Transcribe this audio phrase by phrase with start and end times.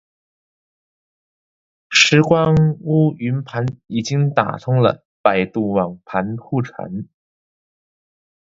[1.91, 7.07] 拾光坞云盘已经打通了百度网盘互传